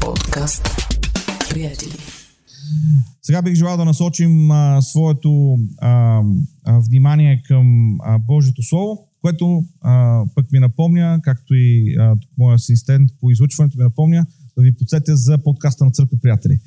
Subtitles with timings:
[0.00, 0.68] Подкаст.
[1.50, 1.92] Приятели.
[3.22, 6.22] Сега бих желал да насочим а, своето а,
[6.64, 12.54] а, внимание към а, Божието Слово, което а, пък ми напомня, както и а, моя
[12.54, 16.58] асистент по излъчването ми напомня, да ви подсетя за подкаста на Църква Приятели.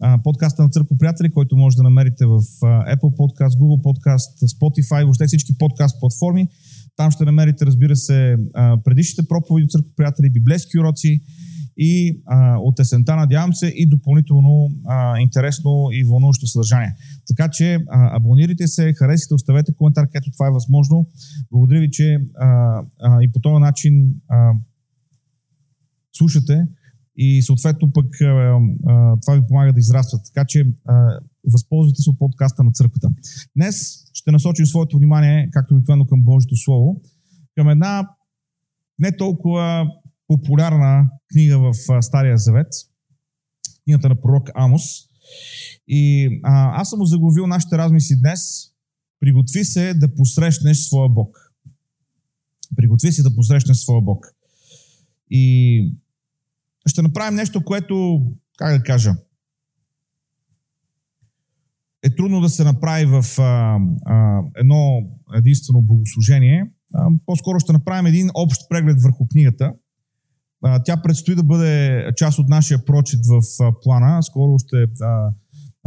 [0.00, 4.58] А, подкаста на Църква Приятели, който може да намерите в а, Apple Podcast, Google Podcast,
[4.58, 6.48] Spotify, въобще всички подкаст платформи.
[6.96, 8.36] Там ще намерите, разбира се,
[8.84, 11.20] предишните проповеди от Църква Приятели, библейски уроци,
[11.76, 16.94] и а, от есента, надявам се, и допълнително а, интересно и вълнуващо съдържание.
[17.28, 21.06] Така че а, абонирайте се, харесайте, оставете коментар, където това е възможно.
[21.52, 22.48] Благодаря ви, че а,
[23.00, 24.52] а, и по този начин а,
[26.16, 26.66] слушате
[27.16, 30.22] и съответно пък а, а, това ви помага да израстват.
[30.34, 31.18] Така че а,
[31.52, 33.08] възползвайте се от подкаста на църквата.
[33.56, 33.76] Днес
[34.14, 37.00] ще насочим своето внимание, както обикновено към Божието Слово,
[37.54, 38.08] към една
[38.98, 39.88] не толкова
[40.36, 42.66] популярна книга в Стария Завет,
[43.84, 44.82] книгата на пророк Амос.
[45.88, 48.40] И а, аз съм заглавил нашите размисли днес.
[49.20, 51.52] Приготви се да посрещнеш своя Бог.
[52.76, 54.26] Приготви се да посрещнеш своя Бог.
[55.30, 55.94] И
[56.86, 58.26] ще направим нещо, което,
[58.56, 59.14] как да кажа,
[62.02, 65.02] е трудно да се направи в а, а, едно
[65.34, 66.70] единствено богослужение.
[66.94, 69.72] А, по-скоро ще направим един общ преглед върху книгата
[70.84, 73.40] тя предстои да бъде част от нашия прочит в
[73.82, 74.22] плана.
[74.22, 75.30] Скоро ще а,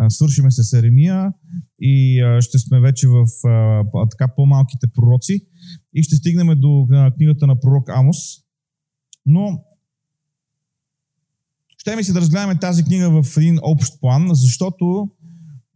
[0.10, 1.34] свършиме с Еремия
[1.82, 5.46] и а, ще сме вече в а, така по-малките пророци
[5.94, 8.18] и ще стигнем до а, книгата на пророк Амос.
[9.26, 9.64] Но
[11.78, 15.10] ще ми се да разгледаме тази книга в един общ план, защото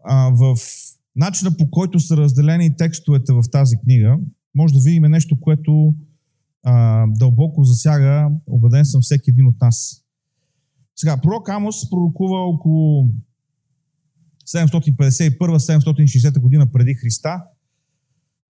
[0.03, 0.55] а, в
[1.15, 4.17] начина по който са разделени текстовете в тази книга,
[4.55, 5.93] може да видим нещо, което
[6.63, 10.05] а, дълбоко засяга, убеден съм, всеки един от нас.
[10.95, 13.09] Сега, пророк Амос пророкува около
[14.47, 17.43] 751-760 година преди Христа,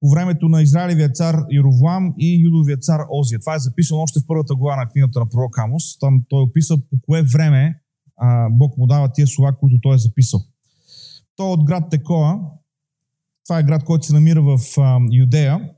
[0.01, 3.39] по времето на Израилевия цар Ировлам и Юдовия цар Озия.
[3.39, 5.97] Това е записано още в първата глава на книгата на пророк Амос.
[5.99, 7.79] Там той описва по кое време
[8.17, 10.41] а, Бог му дава тия слова, които той е записал.
[11.35, 12.39] Той е от град Текоа.
[13.45, 15.69] Това е град, който се намира в а, Юдея.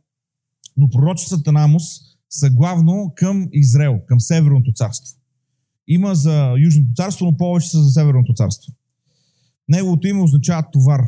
[0.78, 5.20] Но пророчествата на Амос са главно към Израел, към Северното царство.
[5.88, 8.74] Има за Южното царство, но повече са за Северното царство.
[9.70, 11.02] Неговото име означава товар.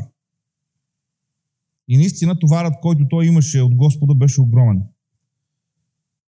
[1.88, 4.84] И наистина товарът, който той имаше от Господа, беше огромен.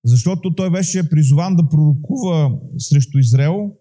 [0.04, 3.72] Защото той беше призован да пророкува срещу Израел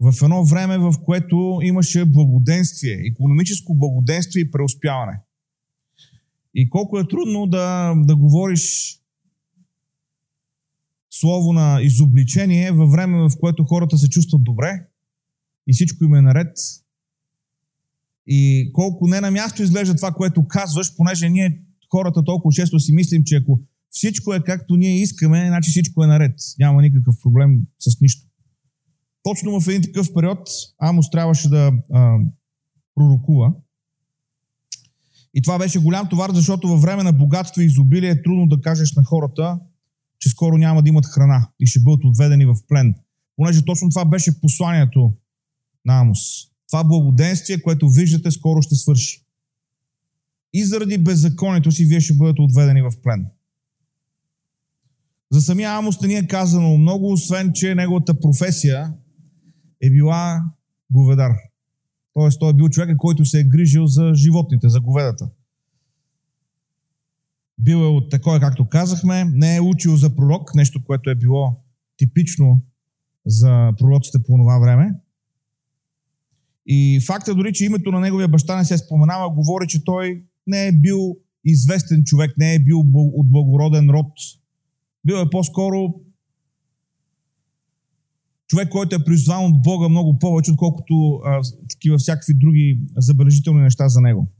[0.00, 5.20] в едно време, в което имаше благоденствие, економическо благоденствие и преуспяване.
[6.54, 8.98] И колко е трудно да, да говориш
[11.20, 14.86] слово на изобличение във време, в което хората се чувстват добре
[15.66, 16.56] и всичко им е наред.
[18.26, 22.92] И колко не на място изглежда това, което казваш, понеже ние хората толкова често си
[22.92, 26.38] мислим, че ако всичко е както ние искаме, значи всичко е наред.
[26.58, 28.26] Няма никакъв проблем с нищо.
[29.22, 32.18] Точно в един такъв период Амос трябваше да а,
[32.94, 33.52] пророкува.
[35.34, 38.60] И това беше голям товар, защото във време на богатство и изобилие е трудно да
[38.60, 39.58] кажеш на хората,
[40.22, 42.94] че скоро няма да имат храна и ще бъдат отведени в плен.
[43.36, 45.12] Понеже точно това беше посланието
[45.84, 46.18] на Амос.
[46.68, 49.24] Това благоденствие, което виждате, скоро ще свърши.
[50.52, 53.26] И заради беззаконието си, вие ще бъдете отведени в плен.
[55.32, 58.94] За самия Амос не ни е казано много, освен, че неговата професия
[59.82, 60.42] е била
[60.92, 61.32] говедар.
[62.14, 65.28] Тоест, той е бил човек, който се е грижил за животните, за говедата.
[67.62, 71.56] Бил е от такова, както казахме, не е учил за пророк, нещо, което е било
[71.96, 72.62] типично
[73.26, 74.94] за пророците по това време.
[76.66, 80.66] И факта дори, че името на неговия баща не се споменава, говори, че той не
[80.66, 84.12] е бил известен човек, не е бил от благороден род.
[85.04, 85.94] Бил е по-скоро
[88.48, 91.40] човек, който е призван от Бога много повече, отколкото а,
[91.70, 94.31] такива всякакви други забележителни неща за него.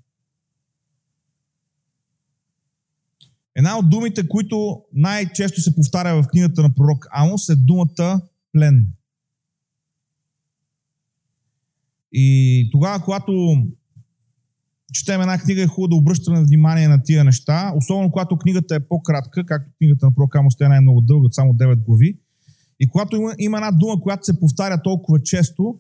[3.56, 8.20] Една от думите, които най-често се повтаря в книгата на пророк Амос е думата
[8.52, 8.86] плен.
[12.12, 13.56] И тогава, когато
[14.92, 18.80] четем една книга, е хубаво да обръщаме внимание на тия неща, особено когато книгата е
[18.80, 22.18] по-кратка, както книгата на пророк Амос, е много дълга, само 9 глави.
[22.80, 25.78] И когато има, има една дума, която се повтаря толкова често,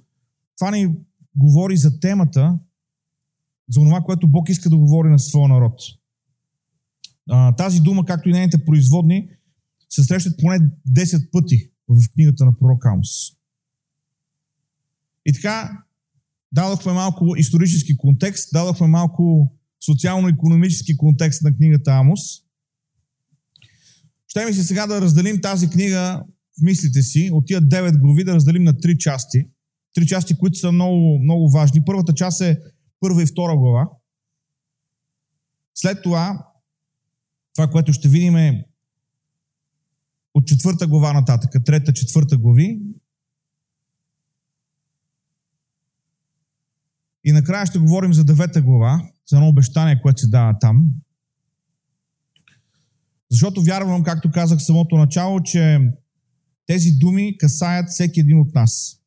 [0.58, 0.94] това ни
[1.36, 2.58] говори за темата,
[3.68, 5.80] за това, което Бог иска да говори на своя народ.
[7.30, 9.28] А, тази дума, както и нейните производни,
[9.88, 10.58] се срещат поне
[10.90, 13.08] 10 пъти в книгата на пророк Амос.
[15.26, 15.84] И така,
[16.52, 19.52] дадохме малко исторически контекст, дадохме малко
[19.84, 22.20] социално-економически контекст на книгата Амос.
[24.28, 26.24] Ще ми се сега да разделим тази книга
[26.58, 29.48] в мислите си, от тия 9 глави да разделим на три части.
[29.94, 31.84] Три части, които са много, много важни.
[31.84, 32.58] Първата част е
[33.00, 33.88] първа и втора глава.
[35.74, 36.51] След това,
[37.54, 38.66] това, което ще видим е
[40.34, 42.80] от четвърта глава нататък, трета, четвърта глави.
[47.24, 50.90] И накрая ще говорим за девета глава, за едно обещание, което се дава там.
[53.30, 55.92] Защото вярвам, както казах в самото начало, че
[56.66, 59.00] тези думи касаят всеки един от нас.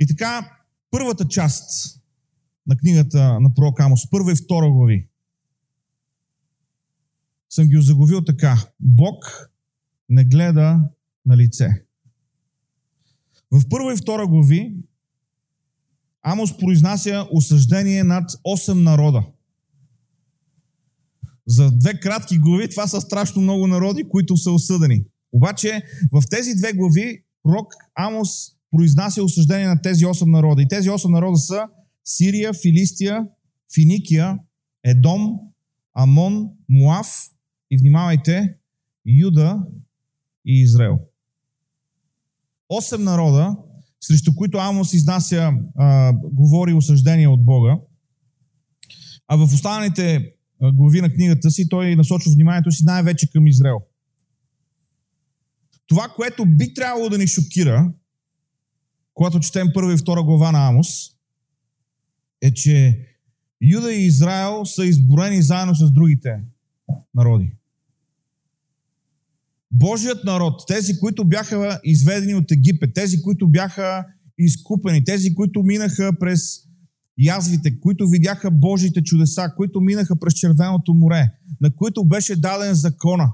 [0.00, 0.58] И така,
[0.90, 2.00] първата част
[2.66, 5.08] на книгата на пророк Амос, първа и втора глави,
[7.56, 8.68] съм ги озаглавил така.
[8.80, 9.50] Бог
[10.08, 10.80] не гледа
[11.26, 11.84] на лице.
[13.50, 14.76] В първа и втора глави
[16.22, 19.22] Амос произнася осъждение над 8 народа.
[21.46, 25.04] За две кратки глави това са страшно много народи, които са осъдени.
[25.32, 25.82] Обаче
[26.12, 28.30] в тези две глави пророк Амос
[28.70, 30.62] произнася осъждение на тези 8 народа.
[30.62, 31.68] И тези 8 народа са
[32.04, 33.26] Сирия, Филистия,
[33.74, 34.38] Финикия,
[34.84, 35.40] Едом,
[35.94, 37.30] Амон, Муав
[37.70, 38.54] и внимавайте,
[39.06, 39.62] Юда
[40.44, 40.98] и Израел.
[42.68, 43.56] Осем народа,
[44.00, 47.78] срещу които Амос изнася, а, говори осъждение от Бога,
[49.28, 50.32] а в останалите
[50.62, 53.78] глави на книгата си той насочва вниманието си най-вече към Израел.
[55.86, 57.92] Това, което би трябвало да ни шокира,
[59.14, 60.88] когато четем първа и втора глава на Амос,
[62.42, 63.06] е, че
[63.60, 66.40] Юда и Израел са изборени заедно с другите
[67.14, 67.52] народи.
[69.70, 74.04] Божият народ, тези, които бяха изведени от Египет, тези, които бяха
[74.38, 76.40] изкупени, тези, които минаха през
[77.18, 81.30] язвите, които видяха Божите чудеса, които минаха през Червеното море,
[81.60, 83.32] на които беше даден закона,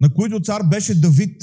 [0.00, 1.42] на които цар беше Давид,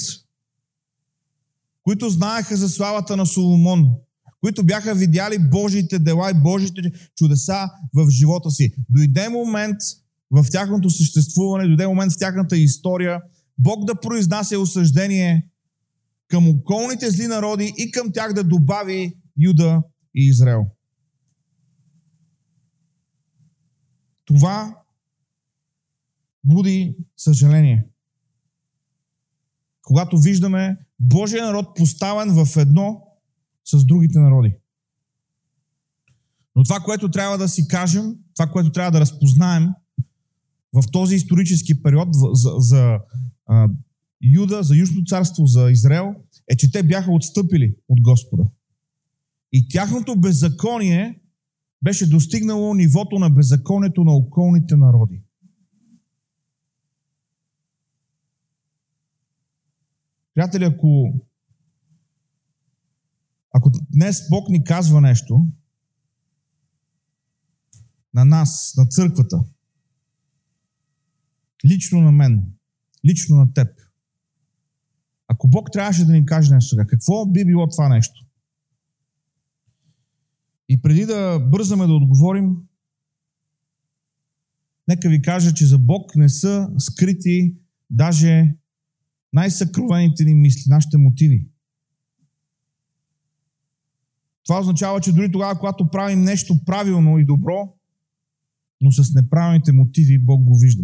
[1.83, 3.95] които знаеха за славата на Соломон,
[4.43, 8.73] които бяха видяли Божите дела и Божите чудеса в живота си.
[8.89, 9.77] Дойде момент
[10.31, 13.21] в тяхното съществуване, дойде момент в тяхната история,
[13.57, 15.49] Бог да произнася осъждение
[16.27, 19.81] към околните зли народи и към тях да добави Юда
[20.15, 20.65] и Израел.
[24.25, 24.77] Това
[26.43, 27.85] буди съжаление.
[29.81, 33.12] Когато виждаме Божия народ поставен в едно
[33.65, 34.55] с другите народи.
[36.55, 39.69] Но това, което трябва да си кажем, това, което трябва да разпознаем
[40.73, 42.99] в този исторически период за, за
[43.45, 43.69] а,
[44.21, 46.15] Юда, за Южно царство, за Израел,
[46.51, 48.43] е, че те бяха отстъпили от Господа.
[49.51, 51.19] И тяхното беззаконие
[51.83, 55.21] беше достигнало нивото на беззаконието на околните народи.
[60.35, 61.13] Приятели, ако,
[63.93, 65.47] днес Бог ни казва нещо
[68.13, 69.43] на нас, на църквата,
[71.65, 72.53] лично на мен,
[73.05, 73.67] лично на теб,
[75.27, 78.25] ако Бог трябваше да ни каже нещо сега, какво би било това нещо?
[80.69, 82.57] И преди да бързаме да отговорим,
[84.87, 87.55] нека ви кажа, че за Бог не са скрити
[87.89, 88.55] даже
[89.33, 91.47] най-съкровените ни мисли, нашите мотиви.
[94.43, 97.73] Това означава, че дори тогава, когато правим нещо правилно и добро,
[98.81, 100.83] но с неправилните мотиви, Бог го вижда.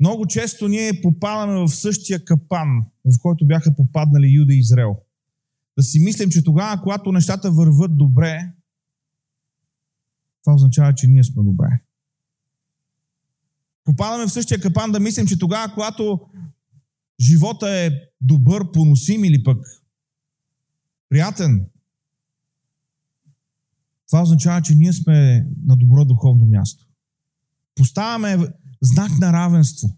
[0.00, 4.96] Много често ние попадаме в същия капан, в който бяха попаднали Юда и Израел–
[5.80, 8.52] да си мислим, че тогава, когато нещата върват добре,
[10.42, 11.80] това означава, че ние сме добре.
[13.84, 16.20] Попадаме в същия капан да мислим, че тогава, когато
[17.20, 17.90] живота е
[18.20, 19.66] добър, поносим или пък
[21.08, 21.66] приятен,
[24.08, 26.86] това означава, че ние сме на добро духовно място.
[27.74, 28.38] Поставяме
[28.80, 29.96] знак на равенство,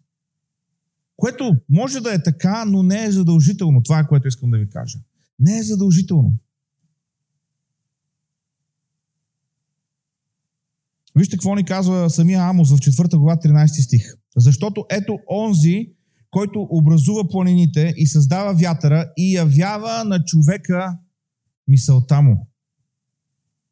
[1.16, 3.82] което може да е така, но не е задължително.
[3.82, 4.98] Това е което искам да ви кажа.
[5.38, 6.32] Не е задължително.
[11.16, 14.02] Вижте какво ни казва самия Амос в 4 глава 13 стих.
[14.36, 15.92] Защото ето онзи,
[16.32, 20.98] който образува планините и създава вятъра и явява на човека
[21.68, 22.48] мисълта му,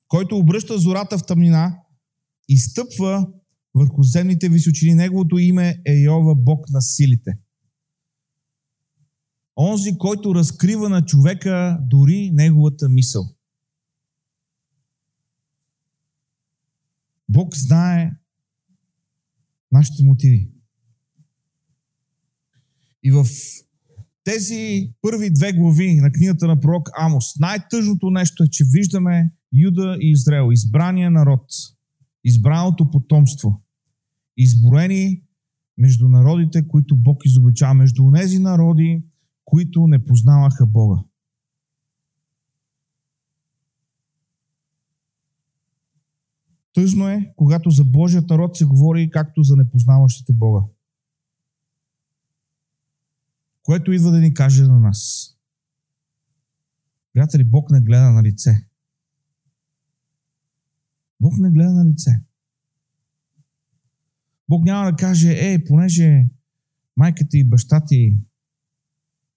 [0.08, 1.78] който обръща зората в тъмнина
[2.48, 3.28] и стъпва
[3.74, 4.94] върху земните височини.
[4.94, 7.32] Неговото име е Йова, Бог на силите.
[9.56, 13.28] Онзи, който разкрива на човека дори неговата мисъл.
[17.28, 18.12] Бог знае
[19.72, 20.59] нашите мотиви.
[23.02, 23.26] И в
[24.25, 29.97] тези първи две глави на книгата на пророк Амос, най-тъжното нещо е, че виждаме Юда
[30.00, 31.45] и Израел, избрания народ,
[32.25, 33.62] избраното потомство,
[34.37, 35.23] изброени
[35.78, 39.02] между народите, които Бог изобличава, между тези народи,
[39.45, 41.02] които не познаваха Бога.
[46.75, 50.61] Тъжно е, когато за Божият народ се говори както за непознаващите Бога.
[53.70, 55.30] Което идва да ни каже на нас.
[57.12, 58.66] Приятели, Бог не гледа на лице.
[61.20, 62.20] Бог не гледа на лице.
[64.48, 66.26] Бог няма да каже, е, понеже
[66.96, 68.16] майката и баща ти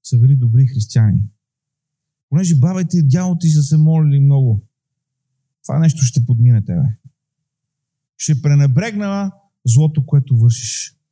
[0.03, 1.23] са били добри християни.
[2.29, 4.63] Понеже бабите и дядо ти са се молили много.
[5.63, 6.97] Това нещо ще подмине тебе.
[8.17, 9.31] Ще пренебрегна
[9.65, 11.02] злото, което вършиш.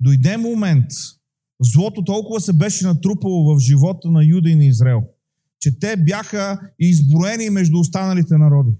[0.00, 0.90] Дойде момент,
[1.60, 5.02] злото толкова се беше натрупало в живота на Юда и на Израел,
[5.60, 8.72] че те бяха изброени между останалите народи.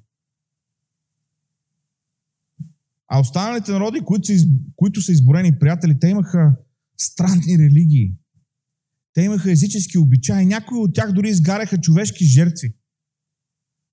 [3.09, 6.57] А останалите народи, които са, които са изборени приятели, те имаха
[6.99, 8.15] странни религии.
[9.15, 10.47] Те имаха езически обичаи.
[10.47, 12.75] Някои от тях дори изгаряха човешки жертви.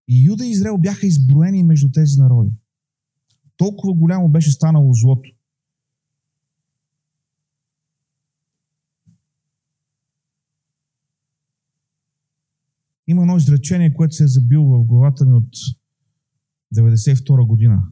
[0.08, 2.51] И Юда и Израел бяха изброени между тези народи.
[3.58, 5.29] Толкова голямо беше станало злото.
[13.08, 15.56] Има едно изречение, което се е забило в главата ми от
[16.76, 17.88] 92 година,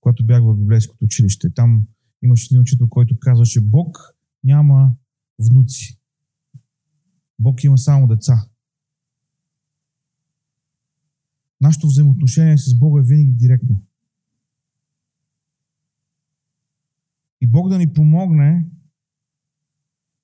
[0.00, 1.54] когато бях в библейското училище.
[1.54, 1.86] Там
[2.22, 3.98] имаше един учител, който казваше, Бог
[4.44, 4.96] няма
[5.38, 6.00] внуци.
[7.38, 8.46] Бог има само деца.
[11.60, 13.82] Нашето взаимоотношение с Бога е винаги директно.
[17.40, 18.66] И Бог да ни помогне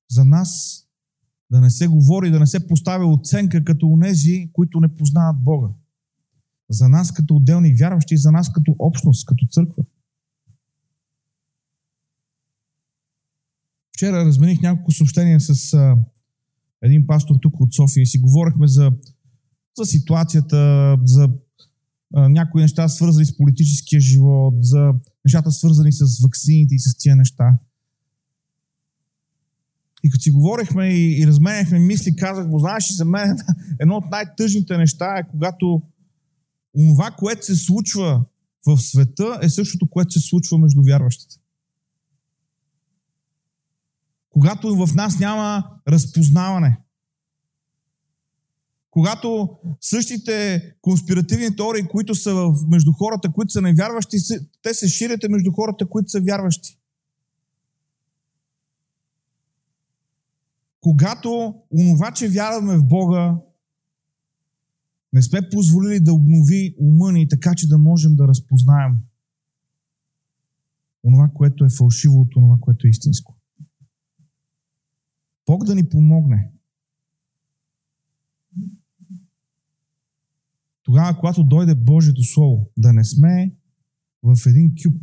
[0.08, 0.82] за нас
[1.50, 5.68] да не се говори, да не се поставя оценка като унези, които не познават Бога.
[6.70, 9.84] За нас като отделни вярващи за нас като общност, като църква.
[13.96, 15.96] Вчера размених няколко съобщения с а,
[16.82, 18.92] един пастор тук от София и си говорихме за,
[19.78, 21.30] за ситуацията, за
[22.14, 24.92] а, някои неща свързани с политическия живот, за
[25.24, 27.58] нещата свързани с вакцините и с тия неща.
[30.06, 33.36] И като си говорихме и, и разменяхме мисли, казах го, знаеш, за мен
[33.80, 35.82] едно от най-тъжните неща е когато
[36.74, 38.24] това, което се случва
[38.66, 41.36] в света, е същото, което се случва между вярващите.
[44.30, 46.78] Когато в нас няма разпознаване.
[48.90, 54.16] Когато същите конспиративни теории, които са между хората, които са невярващи,
[54.62, 56.78] те се ширят между хората, които са вярващи.
[60.86, 63.38] Когато онова, че вярваме в Бога,
[65.12, 68.98] не сме позволили да обнови ума ни, така че да можем да разпознаем
[71.04, 73.36] онова, което е фалшиво от онова, което е истинско.
[75.46, 76.52] Бог да ни помогне.
[80.82, 83.54] Тогава, когато дойде Божието Слово, да не сме
[84.22, 85.02] в един кюб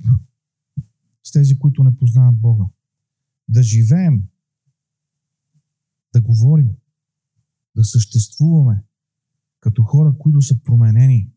[1.24, 2.66] с тези, които не познават Бога.
[3.50, 4.24] Да живеем
[6.14, 6.70] да говорим,
[7.76, 8.84] да съществуваме
[9.60, 11.30] като хора, които са променени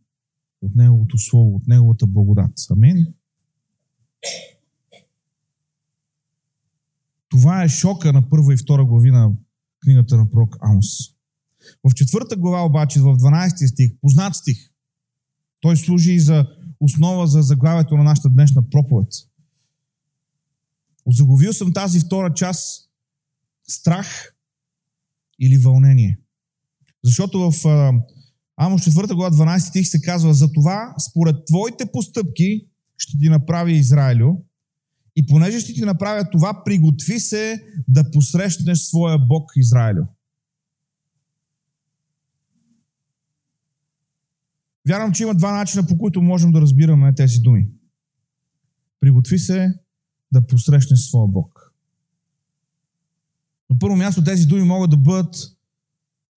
[0.62, 2.52] от Неговото Слово, от Неговата благодат.
[2.71, 3.14] Амин.
[7.28, 9.33] Това е шока на първа и втора глави на
[9.83, 10.87] книгата на пророк Амос.
[11.85, 14.59] В четвърта глава обаче, в 12 стих, познат стих,
[15.61, 16.47] той служи и за
[16.80, 19.09] основа за заглавието на нашата днешна проповед.
[21.04, 22.90] Озаговил съм тази втора част
[23.68, 24.36] страх
[25.40, 26.19] или вълнение.
[27.05, 27.64] Защото в
[28.57, 32.66] Амос 4 глава 12 стих се казва за това, според твоите постъпки
[32.99, 34.37] ще ти направи Израилю
[35.16, 40.05] и понеже ще ти направя това, приготви се да посрещнеш своя Бог Израилю.
[44.88, 47.69] Вярвам, че има два начина, по които можем да разбираме тези думи.
[49.00, 49.75] Приготви се
[50.33, 51.55] да посрещнеш своя Бог.
[53.70, 55.35] На първо място тези думи могат да бъдат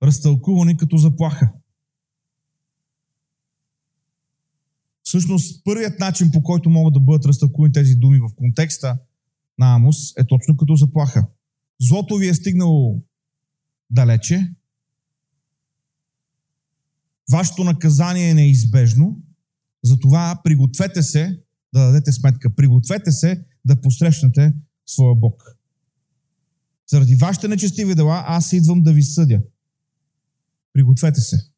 [0.03, 1.51] разтълкувани като заплаха.
[5.03, 8.98] Всъщност, първият начин, по който могат да бъдат разтълкувани тези думи в контекста
[9.57, 11.27] на Амос, е точно като заплаха.
[11.81, 13.01] Злото ви е стигнало
[13.89, 14.53] далече,
[17.31, 19.17] вашето наказание е неизбежно,
[19.83, 21.39] затова пригответе се
[21.74, 22.55] да дадете сметка.
[22.55, 24.53] Пригответе се да посрещнете
[24.86, 25.58] своя Бог.
[26.91, 29.41] Заради вашите нечестиви дела, аз идвам да ви съдя.
[30.74, 31.50] Пригответе се.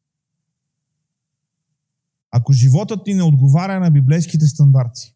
[2.30, 5.14] Ако животът ни не отговаря на библейските стандарти,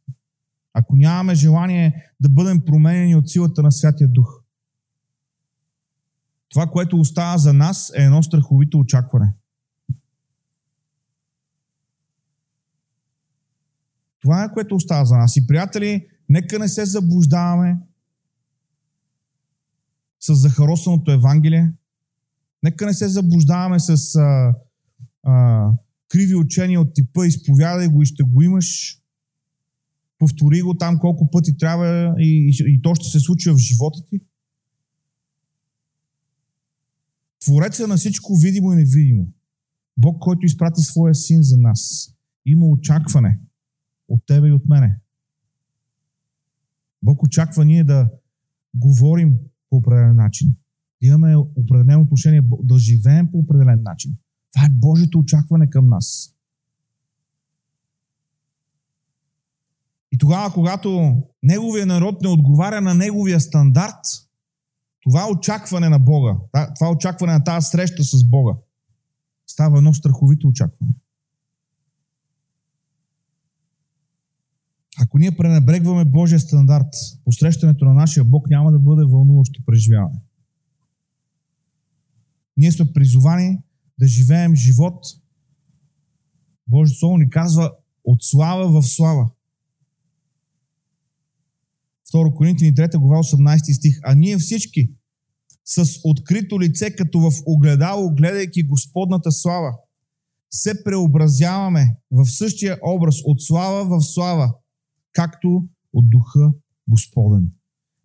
[0.75, 4.43] ако нямаме желание да бъдем променени от силата на Святия Дух,
[6.49, 9.35] това, което остава за нас е едно страховито очакване.
[14.21, 15.37] Това е което остава за нас.
[15.37, 17.79] И приятели, нека не се заблуждаваме
[20.27, 21.73] с захаросаното Евангелие.
[22.63, 24.55] Нека не се заблуждаваме с а,
[25.23, 25.71] а,
[26.09, 28.99] криви учения от типа изповядай го и ще го имаш.
[30.19, 33.99] Повтори го там колко пъти трябва и, и, и то ще се случи в живота
[34.11, 34.21] ти.
[37.41, 39.29] Твореца на всичко видимо и невидимо.
[39.97, 42.13] Бог, който изпрати своя син за нас.
[42.47, 43.39] Има очакване
[44.09, 44.99] от тебе и от мене.
[47.03, 48.11] Бог очаква ние да
[48.75, 49.39] говорим
[49.71, 50.57] по определен начин.
[51.03, 54.17] Да имаме определено отношение, да живеем по определен начин.
[54.55, 56.33] Това е Божието очакване към нас.
[60.13, 64.01] И тогава, когато Неговия народ не отговаря на Неговия стандарт,
[65.03, 66.37] това очакване на Бога,
[66.75, 68.53] това очакване на тази среща с Бога,
[69.47, 70.93] става едно страховито очакване.
[75.03, 76.89] Ако ние пренебрегваме Божия стандарт,
[77.25, 80.21] посрещането на нашия Бог няма да бъде вълнуващо преживяване.
[82.57, 83.59] Ние сме призовани
[83.99, 85.05] да живеем живот.
[86.69, 87.73] Божието Слово ни казва
[88.05, 89.31] от слава в слава.
[92.15, 93.99] 2 Коринтини 3 глава 18 стих.
[94.03, 94.91] А ние всички
[95.65, 99.73] с открито лице, като в огледало, гледайки Господната слава,
[100.51, 104.55] се преобразяваме в същия образ от слава в слава,
[105.17, 106.51] както от Духа
[106.89, 107.51] Господен.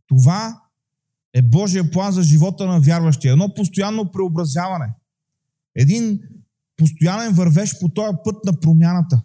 [0.07, 0.61] Това
[1.33, 3.31] е Божия план за живота на вярващия.
[3.31, 4.93] Едно постоянно преобразяване.
[5.75, 6.19] Един
[6.77, 9.21] постоянен вървеж по този път на промяната.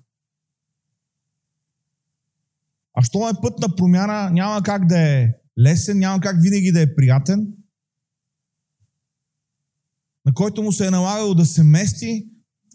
[2.94, 6.82] А що е път на промяна, няма как да е лесен, няма как винаги да
[6.82, 7.52] е приятен,
[10.26, 12.26] на който му се е налагало да се мести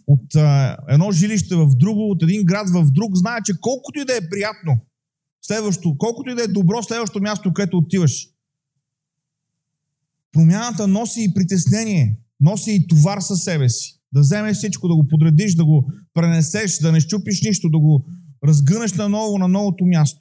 [0.08, 4.06] от а, едно жилище в друго, от един град в друг, знае, че колкото и
[4.06, 4.78] да е приятно,
[5.42, 8.28] следващо, колкото и да е добро следващото място, където отиваш,
[10.32, 13.98] промяната носи и притеснение, носи и товар със себе си.
[14.14, 18.06] Да вземеш всичко, да го подредиш, да го пренесеш, да не щупиш нищо, да го
[18.48, 20.20] разгънеш наново на новото място.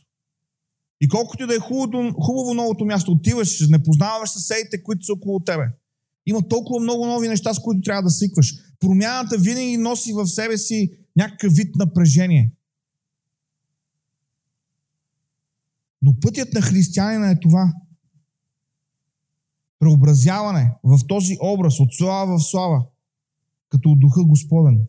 [1.00, 5.12] И колкото и да е хубаво, хубаво новото място, отиваш, не познаваш съседите, които са
[5.12, 5.64] около тебе.
[6.26, 8.54] Има толкова много нови неща, с които трябва да свикваш.
[8.80, 12.52] Промяната винаги носи в себе си някакъв вид напрежение.
[16.02, 17.74] Но пътят на християнина е това.
[19.78, 22.86] Преобразяване в този образ от слава в слава,
[23.68, 24.86] като от духа Господен.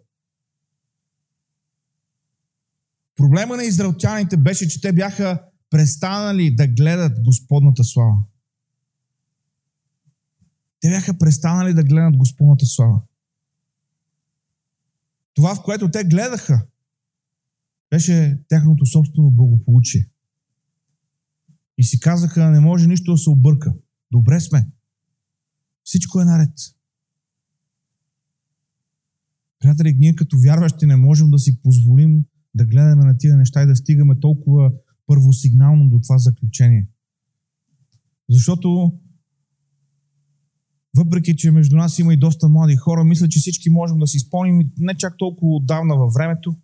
[3.15, 8.17] Проблема на израелтяните беше, че те бяха престанали да гледат Господната слава.
[10.79, 13.01] Те бяха престанали да гледат Господната слава.
[15.33, 16.67] Това, в което те гледаха,
[17.89, 20.10] беше тяхното собствено благополучие.
[21.81, 23.73] И си казаха, не може нищо да се обърка.
[24.11, 24.71] Добре сме.
[25.83, 26.53] Всичко е наред.
[29.59, 33.65] Приятели, ние като вярващи не можем да си позволим да гледаме на тия неща и
[33.65, 34.71] да стигаме толкова
[35.07, 36.87] първосигнално до това заключение.
[38.29, 38.99] Защото
[40.97, 44.19] въпреки, че между нас има и доста млади хора, мисля, че всички можем да си
[44.19, 46.55] спомним не чак толкова отдавна във времето,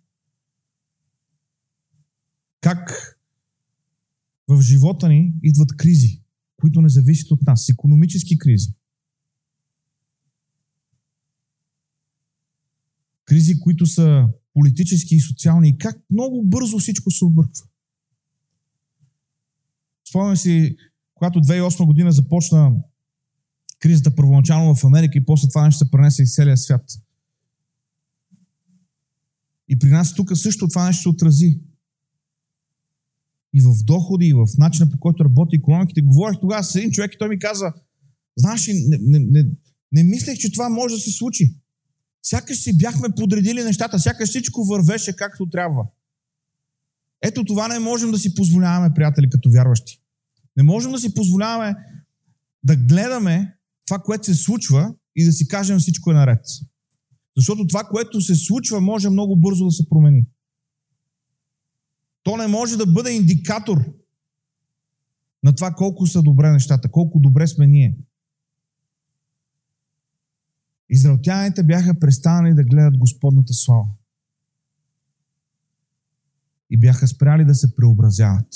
[2.60, 3.14] как
[4.48, 6.22] в живота ни идват кризи,
[6.60, 7.68] които не зависят от нас.
[7.68, 8.72] Економически кризи.
[13.24, 15.68] Кризи, които са политически и социални.
[15.68, 17.66] И как много бързо всичко се обърква.
[20.08, 20.76] Спомням си,
[21.14, 22.72] когато 2008 година започна
[23.78, 26.84] кризата първоначално в Америка и после това нещо се пренесе из целия свят.
[29.68, 31.60] И при нас тук също това нещо се отрази
[33.54, 36.00] и в доходи, и в начина по който работи економиките.
[36.00, 37.72] Говорих тогава с един човек и той ми каза,
[38.36, 39.50] знаеш ли, не, не, не,
[39.92, 41.54] не мислех, че това може да се случи.
[42.22, 45.86] Сякаш си бяхме подредили нещата, сякаш всичко вървеше както трябва.
[47.22, 50.00] Ето това не можем да си позволяваме, приятели, като вярващи.
[50.56, 51.74] Не можем да си позволяваме
[52.64, 53.54] да гледаме
[53.86, 56.40] това, което се случва и да си кажем всичко е наред.
[57.36, 60.24] Защото това, което се случва, може много бързо да се промени.
[62.28, 63.94] То не може да бъде индикатор
[65.44, 67.98] на това колко са добре нещата, колко добре сме ние.
[70.90, 73.88] Израелтяните бяха престанали да гледат Господната слава.
[76.70, 78.54] И бяха спряли да се преобразяват.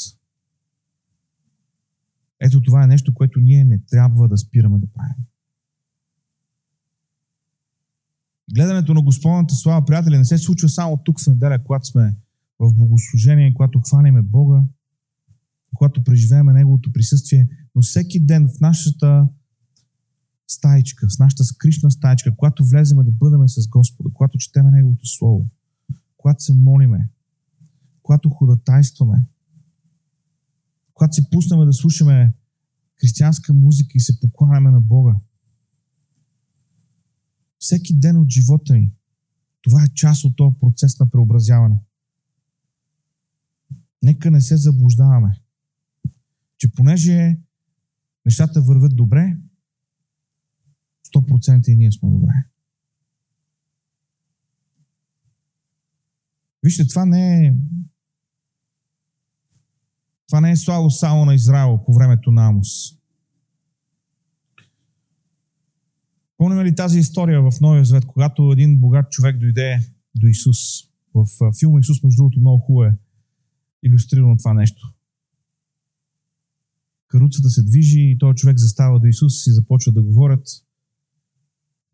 [2.40, 5.26] Ето това е нещо, което ние не трябва да спираме да правим.
[8.54, 12.16] Гледането на Господната слава, приятели, не се случва само тук в неделя, когато сме
[12.62, 14.64] в богослужение, когато хванеме Бога,
[15.75, 19.29] когато преживееме Неговото присъствие, но всеки ден в нашата
[20.48, 25.46] стаичка, в нашата скришна стаичка, когато влеземе да бъдем с Господа, когато четеме Неговото Слово,
[26.16, 27.09] когато се молиме,
[28.03, 29.27] когато ходатайстваме,
[30.94, 32.35] когато се пуснем да слушаме
[33.01, 35.16] християнска музика и се покланяме на Бога.
[37.59, 38.92] Всеки ден от живота ни.
[39.62, 41.77] Това е част от този процес на преобразяване.
[44.02, 45.40] Нека не се заблуждаваме,
[46.58, 47.38] че понеже
[48.26, 49.36] нещата вървят добре,
[51.16, 52.32] 100% и ние сме добре.
[56.62, 57.54] Вижте, това не е
[60.28, 62.68] това не е слава само на Израел по времето на Амос.
[66.36, 70.58] Помним ли тази история в Новия Завет, когато един богат човек дойде до Исус?
[71.14, 71.26] В
[71.60, 72.98] филма Исус, между другото, много хубаво е
[73.82, 74.94] иллюстрирано това нещо.
[77.08, 80.48] Каруцата се движи и този човек застава до Исус и започва да говорят.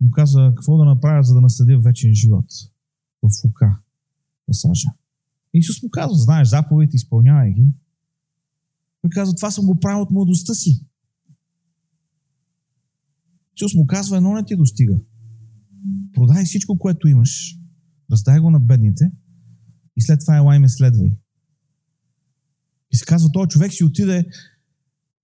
[0.00, 2.44] Му каза какво да направя, за да наследя вечен живот
[3.22, 3.78] в Лука,
[4.46, 4.88] пасажа.
[5.54, 7.66] Исус му казва, знаеш заповедите, изпълнявай ги.
[9.02, 10.86] Той казва, това съм го правил от младостта си.
[13.56, 15.00] Исус му казва, едно не ти достига.
[16.14, 17.58] Продай всичко, което имаш,
[18.10, 19.10] раздай го на бедните
[19.96, 21.10] и след това елай ме следвай.
[22.90, 24.26] И се казва, този човек си отиде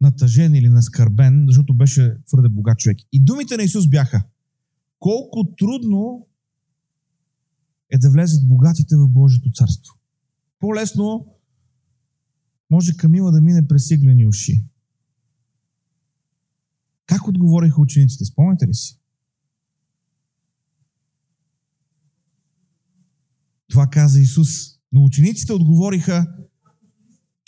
[0.00, 2.98] натъжен или наскърбен, защото беше твърде богат човек.
[3.12, 4.22] И думите на Исус бяха,
[4.98, 6.27] колко трудно
[7.90, 9.94] е да влезат богатите в Божието царство.
[10.61, 11.27] По-лесно
[12.70, 14.64] може Камила да мине през сиглени уши.
[17.07, 18.24] Как отговориха учениците?
[18.24, 19.00] Спомняте ли си?
[23.68, 24.48] Това каза Исус.
[24.92, 26.37] Но учениците отговориха,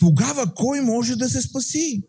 [0.07, 2.03] тогава кой може да се спаси?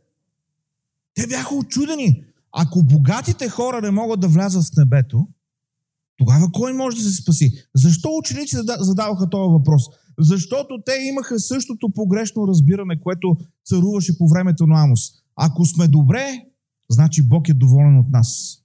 [1.15, 2.25] Те бяха очудени.
[2.53, 5.27] Ако богатите хора не могат да влязат в небето,
[6.17, 7.53] тогава кой може да се спаси?
[7.75, 9.83] Защо учениците задаваха този въпрос?
[10.19, 15.01] Защото те имаха същото погрешно разбиране, което царуваше по времето на Амос.
[15.37, 16.27] Ако сме добре,
[16.91, 18.59] значи Бог е доволен от нас.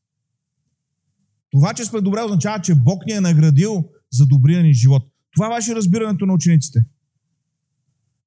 [1.52, 5.04] Това, че сме добре, означава, че Бог ни е наградил за добрия ни живот.
[5.36, 6.80] Това беше разбирането на учениците.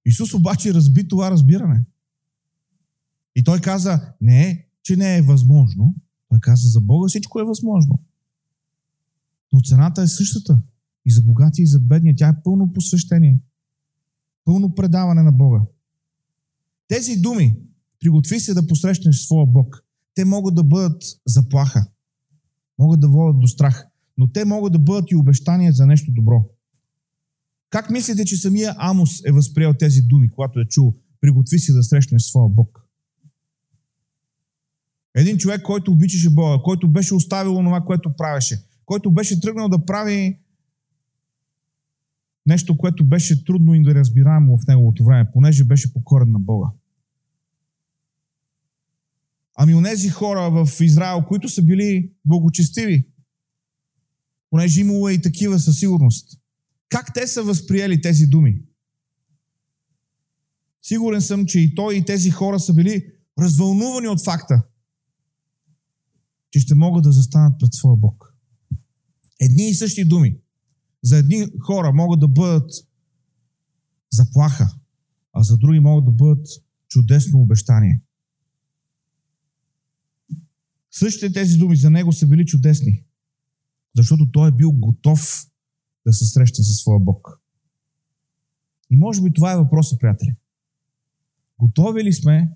[0.07, 1.85] Исус обаче разби това разбиране.
[3.37, 5.95] И той каза, не, че не е възможно.
[6.29, 7.99] Той каза, за Бога всичко е възможно.
[9.53, 10.63] Но цената е същата.
[11.07, 12.17] И за богати, и за бедни.
[12.17, 13.39] Тя е пълно посвещение.
[14.45, 15.61] Пълно предаване на Бога.
[16.89, 17.57] Тези думи,
[18.01, 21.87] приготви се да посрещнеш своя Бог, те могат да бъдат заплаха.
[22.79, 23.87] Могат да водят до страх.
[24.19, 26.56] Но те могат да бъдат и обещания за нещо добро.
[27.77, 31.83] Как мислите, че самия Амос е възприел тези думи, когато е чул приготви се да
[31.83, 32.89] срещнеш своя Бог?
[35.15, 39.85] Един човек, който обичаше Бога, който беше оставил това, което правеше, който беше тръгнал да
[39.85, 40.39] прави
[42.47, 46.69] нещо, което беше трудно и да разбираемо в неговото време, понеже беше покорен на Бога.
[49.55, 53.07] Ами онези хора в Израел, които са били благочестиви,
[54.51, 56.46] понеже имало е и такива със сигурност.
[56.89, 58.63] Как те са възприели тези думи?
[60.83, 64.63] Сигурен съм, че и той и тези хора са били развълнувани от факта,
[66.51, 68.35] че ще могат да застанат пред своя Бог.
[69.41, 70.39] Едни и същи думи
[71.03, 72.71] за едни хора могат да бъдат
[74.13, 74.75] заплаха,
[75.33, 76.47] а за други могат да бъдат
[76.89, 78.03] чудесно обещание.
[80.91, 83.05] Същите тези думи за него са били чудесни,
[83.97, 85.47] защото той е бил готов
[86.07, 87.41] да се срещне със своя Бог.
[88.91, 90.37] И може би това е въпросът, приятели.
[91.59, 92.51] Готови ли сме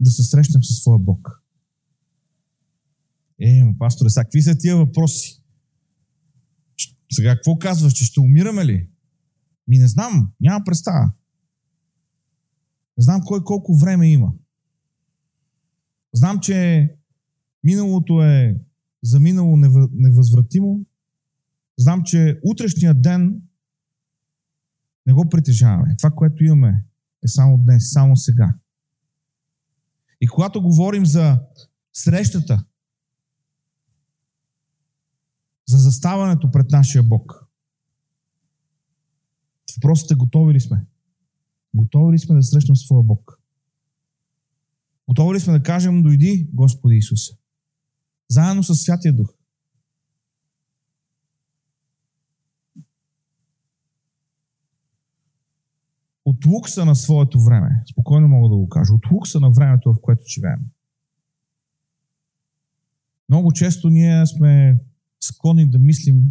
[0.00, 1.42] да се срещнем със своя Бог?
[3.40, 5.42] Е, му пасторе, сега, какви са тия въпроси?
[7.12, 8.88] Сега, какво казваш, че ще умираме ли?
[9.68, 11.12] Ми не знам, няма представа.
[12.98, 14.32] Знам кой колко време има.
[16.12, 16.88] Знам, че
[17.64, 18.60] миналото е
[19.02, 19.56] заминало
[19.92, 20.80] невъзвратимо.
[21.80, 23.42] Знам, че утрешния ден
[25.06, 25.96] не го притежаваме.
[25.98, 26.84] Това, което имаме,
[27.24, 28.54] е само днес, само сега.
[30.20, 31.40] И когато говорим за
[31.92, 32.64] срещата,
[35.68, 37.46] за заставането пред нашия Бог,
[39.76, 40.86] въпросът е готови ли сме?
[41.74, 43.40] Готови ли сме да срещнем своя Бог?
[45.08, 47.32] Готови ли сме да кажем, дойди, Господи Исусе,
[48.28, 49.39] заедно с Святия Дух?
[56.40, 60.00] От лукса на своето време, спокойно мога да го кажа, от лукса на времето, в
[60.02, 60.60] което живеем.
[63.28, 64.80] Много често ние сме
[65.20, 66.22] склонни да мислим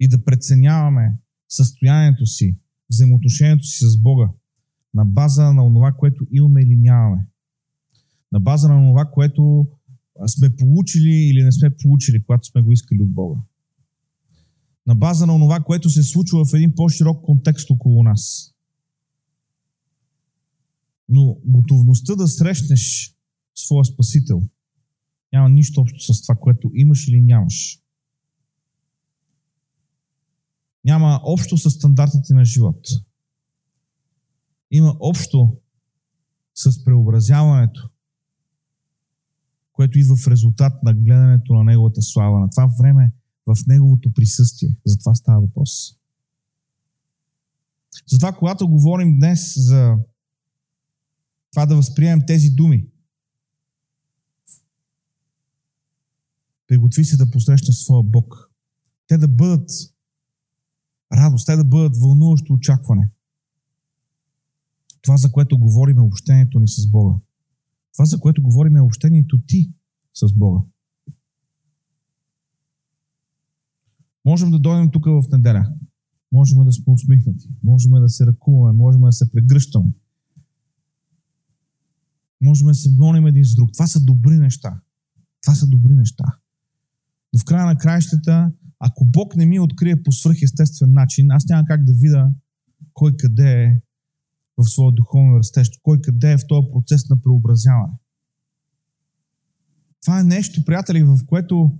[0.00, 1.18] и да преценяваме
[1.48, 2.56] състоянието си,
[2.90, 4.28] взаимоотношението си с Бога
[4.94, 7.26] на база на това, което имаме или нямаме.
[8.32, 9.68] На база на това, което
[10.26, 13.40] сме получили или не сме получили, когато сме го искали от Бога.
[14.86, 18.54] На база на това, което се случва в един по-широк контекст около нас.
[21.08, 23.14] Но готовността да срещнеш
[23.54, 24.42] своя Спасител
[25.32, 27.80] няма нищо общо с това, което имаш или нямаш.
[30.84, 32.86] Няма общо с стандартите на живот.
[34.70, 35.56] Има общо
[36.54, 37.90] с преобразяването,
[39.72, 43.12] което идва в резултат на гледането на Неговата слава, на това време
[43.46, 44.76] в Неговото присъствие.
[44.86, 45.94] За това става въпрос.
[48.06, 49.96] Затова, когато говорим днес за
[51.50, 52.86] това да възприемем тези думи.
[56.66, 58.50] Приготви се да посрещне своя Бог.
[59.06, 59.70] Те да бъдат
[61.12, 63.10] радост, те да бъдат вълнуващо очакване.
[65.02, 67.14] Това, за което говорим е общението ни с Бога.
[67.92, 69.72] Това, за което говорим е общението ти
[70.14, 70.60] с Бога.
[74.24, 75.72] Можем да дойдем тук в неделя.
[76.32, 77.48] Можем да сме усмихнати.
[77.64, 78.78] Можем да се ръкуваме.
[78.78, 79.90] Можем да се прегръщаме.
[82.40, 83.70] Можем да се молим един с друг.
[83.72, 84.80] Това са добри неща.
[85.42, 86.24] Това са добри неща.
[87.32, 91.64] Но в края на краищата, ако Бог не ми открие по свръхестествен начин, аз няма
[91.66, 92.30] как да видя
[92.92, 93.80] кой къде е
[94.58, 97.94] в своя духовен растеж, кой къде е в този процес на преобразяване.
[100.02, 101.78] Това е нещо, приятели, в което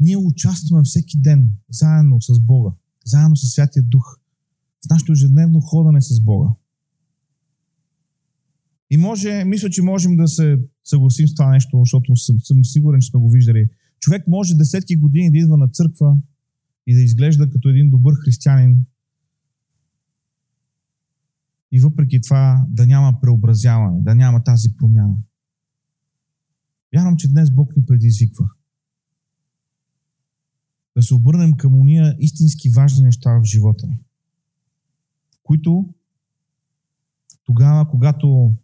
[0.00, 2.70] ние участваме всеки ден, заедно с Бога,
[3.04, 4.18] заедно с Святия Дух,
[4.86, 6.48] в нашето ежедневно ходане с Бога.
[8.90, 13.00] И може, мисля, че можем да се съгласим с това нещо, защото съм, съм сигурен,
[13.00, 13.68] че сме го виждали.
[14.00, 16.16] Човек може десетки години да идва на църква
[16.86, 18.84] и да изглежда като един добър християнин
[21.72, 25.16] и въпреки това да няма преобразяване, да няма тази промяна.
[26.94, 28.50] Вярвам, че днес Бог ни предизвиква.
[30.96, 33.98] Да се обърнем към уния истински важни неща в живота ни,
[35.42, 35.94] които
[37.44, 38.54] тогава, когато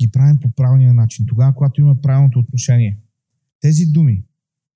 [0.00, 3.00] ги правим по правилния начин, тогава, когато имаме правилното отношение.
[3.60, 4.24] Тези думи,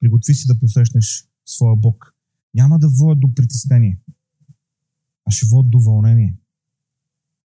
[0.01, 2.15] приготви си да посрещнеш своя Бог,
[2.55, 3.99] няма да водят до притеснение,
[5.25, 6.37] а ще водят до вълнение,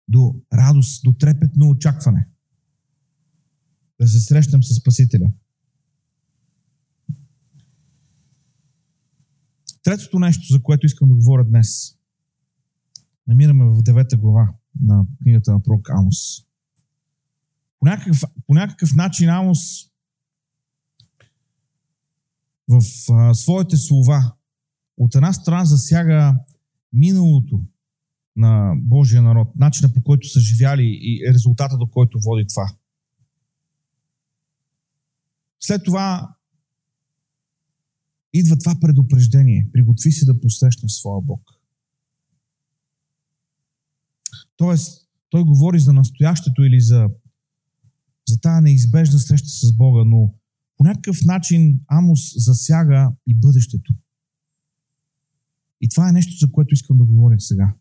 [0.08, 2.28] до радост, до трепетно очакване.
[4.00, 5.32] Да се срещнем с Спасителя.
[9.84, 11.98] Третото нещо, за което искам да говоря днес,
[13.28, 16.47] намираме в 9 глава на книгата на пророк Амос
[17.80, 19.90] по някакъв, по някакъв начин Амос
[22.68, 24.34] в а, своите слова
[24.98, 26.36] от една страна засяга
[26.94, 27.62] миналото
[28.36, 32.76] на Божия народ, начина по който са живяли и резултата до който води това.
[35.60, 36.36] След това
[38.34, 39.68] идва това предупреждение.
[39.74, 41.42] Приготви се да посрещнеш своя Бог.
[44.58, 47.10] Тоест, той говори за настоящето или за
[48.28, 50.34] за тази неизбежна среща с Бога, но
[50.78, 53.94] по някакъв начин Амос засяга и бъдещето.
[55.82, 57.74] И това е нещо, за което искам да говоря сега.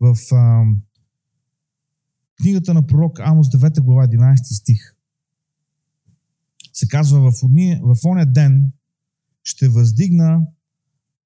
[0.00, 0.64] В а,
[2.42, 4.94] книгата на пророк Амос 9 глава 11 стих
[6.72, 8.72] се казва в, одни, в оня ден
[9.44, 10.46] ще въздигна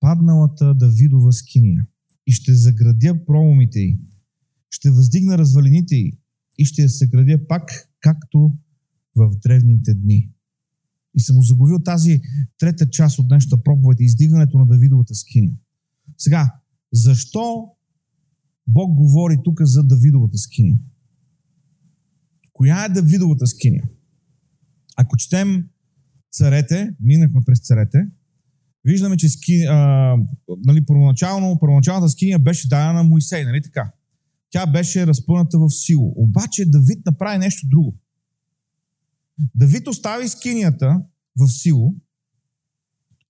[0.00, 1.86] падналата Давидова скиния
[2.26, 3.98] и ще заградя промомите й.
[4.70, 6.18] Ще въздигна развалините й
[6.58, 8.52] и ще я съградя пак както
[9.16, 10.30] в древните дни.
[11.14, 12.20] И съм му заговил тази
[12.58, 15.52] трета част от днешната проповед, издигането на Давидовата скиня.
[16.18, 16.54] Сега,
[16.92, 17.68] защо
[18.66, 20.76] Бог говори тук за Давидовата скиня?
[22.52, 23.84] Коя е Давидовата скиния?
[24.96, 25.68] Ако четем
[26.32, 27.98] царете, минахме през царете,
[28.84, 30.16] виждаме, че ски, а,
[30.64, 33.92] нали, първоначално, първоначалната скиния беше дадена на Моисей, нали така?
[34.52, 36.12] Тя беше разпъната в сило.
[36.16, 37.94] Обаче Давид направи нещо друго.
[39.54, 41.02] Давид остави скинията
[41.36, 41.94] в сило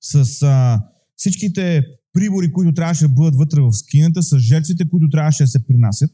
[0.00, 0.82] с а,
[1.16, 1.82] всичките
[2.12, 6.10] прибори, които трябваше да бъдат вътре в скинята, с жертвите, които трябваше да се принасят.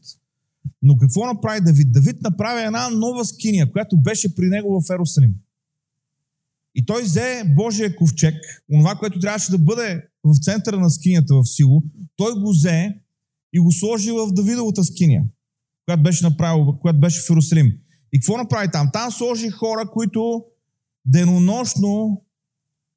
[0.81, 1.91] Но какво направи Давид?
[1.91, 5.35] Давид направи една нова скиния, която беше при него в Ерусалим.
[6.75, 8.35] И той взе Божия ковчег,
[8.73, 11.83] онова, което трябваше да бъде в центъра на скинята в Сило,
[12.15, 12.99] той го взе
[13.53, 15.23] и го сложи в Давидовата скиния,
[15.85, 17.71] която беше направил, която беше в Иерусалим.
[18.13, 18.89] И какво направи там?
[18.93, 20.43] Там сложи хора, които
[21.05, 22.23] денонощно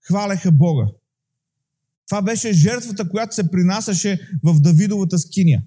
[0.07, 0.87] хваляха Бога.
[2.09, 5.63] Това беше жертвата, която се принасяше в Давидовата скиния.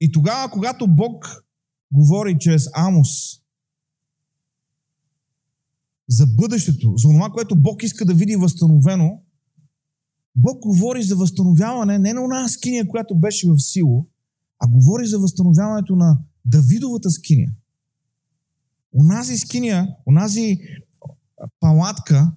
[0.00, 1.44] И тогава, когато Бог
[1.92, 3.08] говори чрез Амос
[6.08, 9.22] за бъдещето, за това, което Бог иска да види възстановено,
[10.36, 14.06] Бог говори за възстановяване не на една скиния, която беше в сило,
[14.58, 17.52] а говори за възстановяването на Давидовата скиния.
[18.92, 20.58] Онази скиния, онази
[21.60, 22.32] палатка,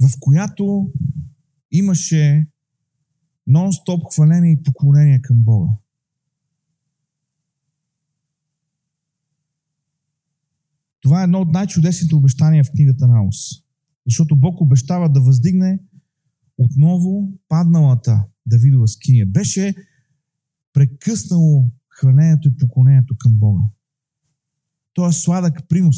[0.00, 0.92] в която
[1.72, 2.46] имаше
[3.48, 5.70] нон-стоп хваление и поклонение към Бога.
[11.00, 13.63] Това е едно от най-чудесните обещания в книгата на Аус.
[14.06, 15.78] Защото Бог обещава да въздигне
[16.58, 19.26] отново падналата Давидова скиния.
[19.26, 19.74] Беше
[20.72, 23.62] прекъснало хвалението и поклонението към Бога.
[24.94, 25.96] Той е сладък примус,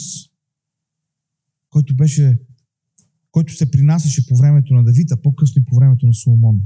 [1.71, 2.39] който беше
[3.37, 6.61] който се принасяше по времето на Давида, по-късно и по времето на Соломон.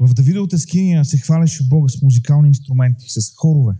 [0.00, 3.74] В Давидовата скиния се хваляше Бога с музикални инструменти, с хорове.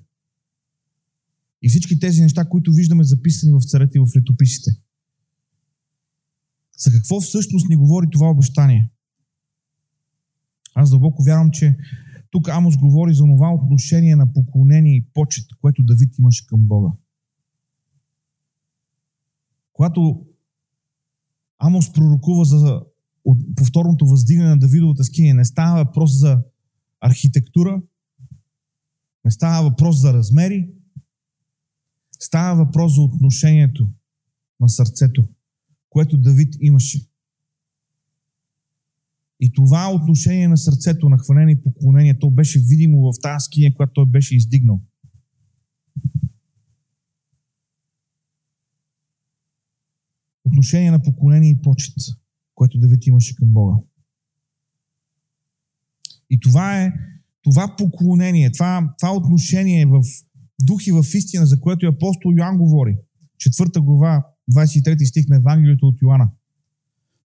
[1.64, 4.70] И всички тези неща, които виждаме записани в царете и в летописите.
[6.79, 8.90] За какво всъщност ни говори това обещание?
[10.74, 11.77] Аз дълбоко вярвам, че
[12.31, 16.92] тук Амос говори за това отношение на поклонение и почет, което Давид имаше към Бога.
[19.72, 20.27] Когато
[21.59, 22.81] Амос пророкува за
[23.24, 26.42] от повторното въздигане на Давидовата скиния, не става въпрос за
[27.00, 27.83] архитектура,
[29.24, 30.70] не става въпрос за размери,
[32.20, 33.88] става въпрос за отношението
[34.61, 35.29] на сърцето,
[35.90, 37.07] което Давид имаше.
[39.40, 43.74] И това отношение на сърцето, на хваление и поклонение, то беше видимо в тази скиня,
[43.74, 44.81] която той беше издигнал.
[50.44, 51.94] Отношение на поклонение и почет,
[52.55, 53.77] което Давид имаше към Бога.
[56.31, 56.92] И това е
[57.44, 60.03] това поклонение, това, това отношение в
[60.64, 62.96] дух и в истина, за което и апостол Йоан говори.
[63.38, 66.31] Четвърта глава, 23 стих на Евангелието от Йоанна.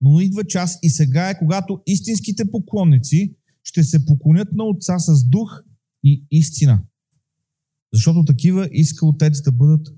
[0.01, 5.25] Но идва час и сега е, когато истинските поклонници ще се поклонят на Отца с
[5.25, 5.63] дух
[6.05, 6.83] и истина.
[7.93, 9.89] Защото такива иска Отец да бъдат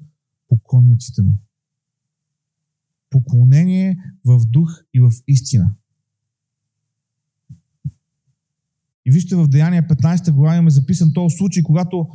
[0.48, 1.38] поклонниците му.
[3.10, 5.74] Поклонение в дух и в истина.
[9.06, 12.08] И вижте в Деяния 15 глава имаме записан този случай, когато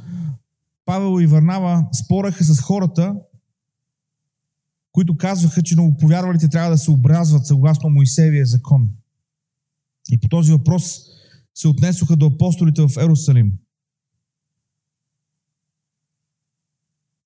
[0.90, 3.16] Павел и Варнава спореха с хората
[4.92, 8.90] които казваха, че новоповярвалите трябва да се образват съгласно Моисеевия закон.
[10.12, 11.00] И по този въпрос
[11.56, 13.54] се отнесоха до апостолите в Ерусалим.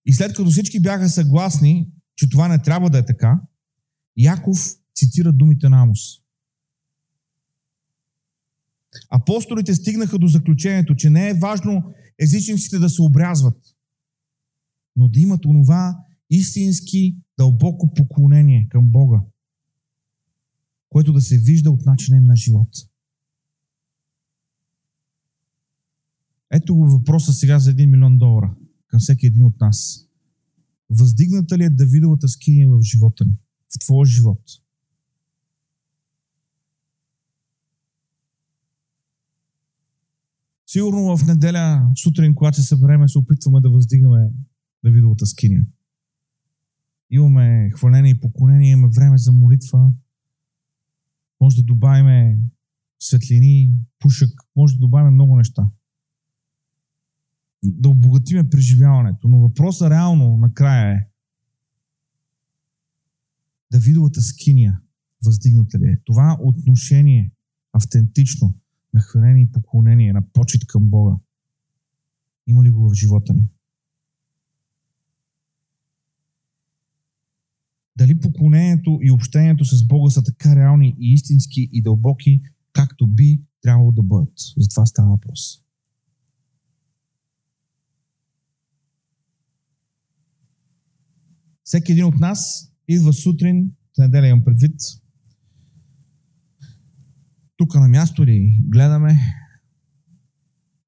[0.06, 3.42] И след като всички бяха съгласни, че това не трябва да е така,
[4.18, 4.58] Яков
[4.96, 6.00] цитира думите на Амос.
[9.10, 13.76] Апостолите стигнаха до заключението, че не е важно езичниците да се обрязват,
[14.96, 19.22] но да имат онова истински дълбоко поклонение към Бога,
[20.90, 22.70] което да се вижда от начина им на живот.
[26.52, 28.56] Ето го въпроса сега за 1 милион долара
[28.88, 30.08] към всеки един от нас.
[30.90, 33.34] Въздигната ли е Давидовата скиния в живота ни?
[33.76, 34.42] В твоя живот?
[40.74, 44.30] Сигурно в неделя сутрин, когато се събереме, се опитваме да въздигаме
[44.84, 45.66] Давидовата скиния
[47.16, 49.92] имаме хваление и поклонение, имаме време за молитва,
[51.42, 52.40] може да добавим
[53.00, 55.70] светлини, пушък, може да добавим много неща.
[57.64, 59.28] Да обогатиме преживяването.
[59.28, 61.08] Но въпросът реално накрая е
[63.72, 64.82] Давидовата скиния
[65.26, 66.02] въздигната ли е.
[66.06, 67.32] Това отношение,
[67.74, 68.56] автентично,
[68.94, 71.16] на хваление и поклонение, на почет към Бога,
[72.48, 73.48] има ли го в живота ни?
[77.96, 82.42] Дали поклонението и общението с Бога са така реални и истински и дълбоки,
[82.74, 84.34] както би трябвало да бъдат?
[84.58, 85.64] За това става въпрос.
[91.64, 94.76] Всеки един от нас идва сутрин, в неделя имам предвид,
[97.58, 99.20] тук на място ли гледаме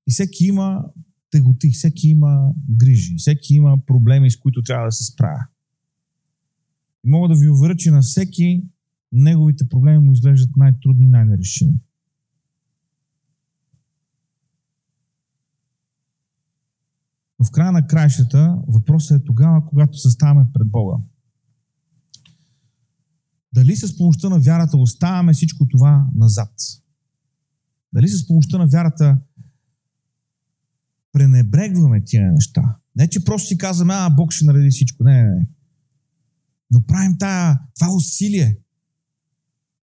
[0.08, 0.86] и всеки има
[1.32, 5.48] теготи, всеки има грижи, всеки има проблеми, с които трябва да се справя.
[7.06, 8.64] И мога да ви уверя, че на всеки
[9.12, 11.80] неговите проблеми му изглеждат най-трудни най-нерешими.
[17.40, 21.04] Но в края на краищата въпросът е тогава, когато съставаме пред Бога.
[23.56, 26.52] Дали с помощта на вярата оставяме всичко това назад?
[27.94, 29.18] Дали с помощта на вярата
[31.12, 32.78] пренебрегваме тия неща?
[32.96, 35.04] Не, че просто си казваме, а, Бог ще нареди всичко.
[35.04, 35.48] Не, не, не.
[36.72, 38.58] Но правим тая, това усилие,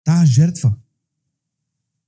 [0.04, 0.74] тая жертва.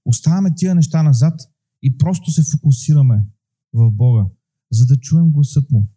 [0.05, 1.41] Оставяме тия неща назад
[1.83, 3.25] и просто се фокусираме
[3.73, 4.27] в Бога,
[4.71, 5.89] за да чуем гласът Му,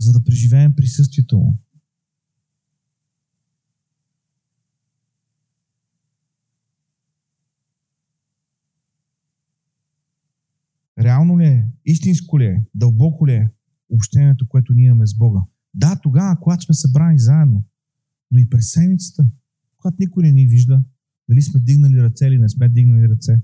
[0.00, 1.58] за да преживеем присъствието Му.
[10.98, 11.68] Реално ли е?
[11.86, 12.64] Истинско ли е?
[12.74, 13.50] Дълбоко ли е
[13.90, 15.40] общението, което ние имаме с Бога?
[15.74, 17.64] Да, тогава, когато сме събрани заедно,
[18.30, 19.30] но и през седмицата,
[19.76, 20.82] когато никой не ни вижда,
[21.28, 23.40] дали сме дигнали ръце или не сме дигнали ръце.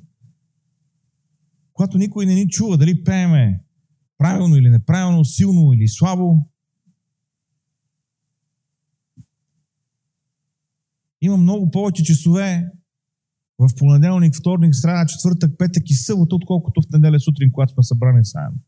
[1.73, 3.61] Когато никой не ни чува, дали пееме
[4.19, 6.49] правилно или неправилно, силно или слабо.
[11.21, 12.71] Има много повече часове
[13.59, 18.25] в понеделник, вторник, среда, четвъртък, петък и събота, отколкото в неделя сутрин, когато сме събрани
[18.25, 18.59] заедно.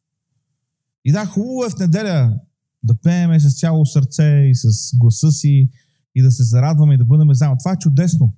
[1.05, 2.41] И да, хубаво е в неделя
[2.83, 5.69] да пееме с цяло сърце и с гласа си
[6.15, 7.57] и да се зарадваме и да бъдем заедно.
[7.59, 8.35] Това е чудесно.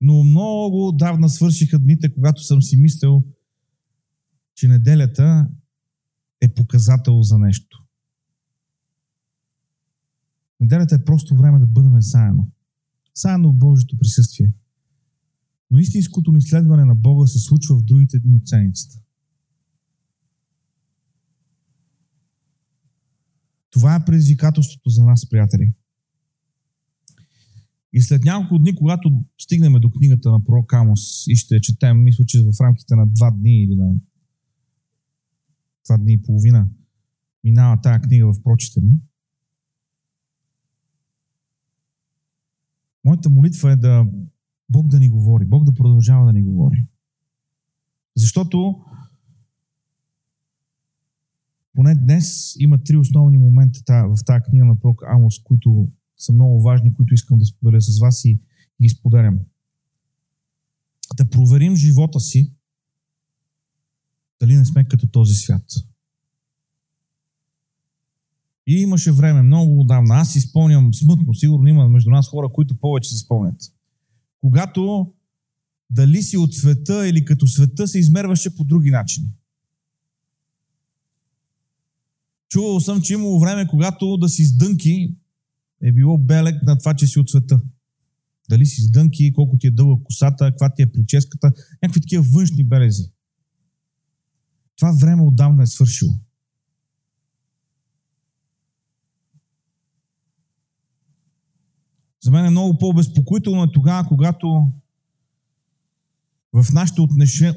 [0.00, 3.22] Но много давна свършиха дните, когато съм си мислил,
[4.54, 5.48] че неделята
[6.40, 7.84] е показател за нещо.
[10.60, 12.53] Неделята е просто време да бъдем заедно
[13.14, 14.52] заедно в Божието присъствие.
[15.70, 19.00] Но истинското ни следване на Бога се случва в другите дни от седмицата.
[23.70, 25.72] Това е предизвикателството за нас, приятели.
[27.92, 32.24] И след няколко дни, когато стигнем до книгата на пророк Амос и ще четем, мисля,
[32.26, 33.94] че в рамките на два дни или на
[35.86, 36.68] два дни и половина
[37.44, 38.92] минава тая книга в прочитане,
[43.04, 44.06] Моята молитва е да
[44.70, 46.86] Бог да ни говори, Бог да продължава да ни говори.
[48.16, 48.84] Защото
[51.74, 56.62] поне днес има три основни момента в тази книга на пророк Амос, които са много
[56.62, 58.40] важни, които искам да споделя с вас и
[58.82, 59.38] ги споделям.
[61.16, 62.52] Да проверим живота си,
[64.40, 65.64] дали не сме като този свят.
[68.66, 70.14] И имаше време, много отдавна.
[70.14, 73.72] Аз си спомням смътно, сигурно има между нас хора, които повече си спомнят.
[74.40, 75.12] Когато
[75.90, 79.26] дали си от света или като света се измерваше по други начини.
[82.48, 85.16] Чувал съм, че имало време, когато да си с дънки
[85.82, 87.60] е било белег на това, че си от света.
[88.48, 91.52] Дали си с дънки, колко ти е дълга косата, каква ти е прическата,
[91.82, 93.02] някакви такива външни белези.
[94.76, 96.12] Това време отдавна е свършило.
[102.24, 104.72] За мен е много по-безпокоително е тогава, когато
[106.52, 107.00] в нашите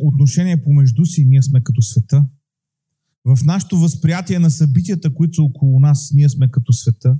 [0.01, 2.26] отношения помежду си ние сме като света.
[3.26, 7.18] В нашето възприятие на събитията, които са около нас, ние сме като света.